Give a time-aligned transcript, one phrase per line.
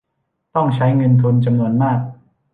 [0.55, 1.99] ต้องใช้เงินทุนจำนวนมาก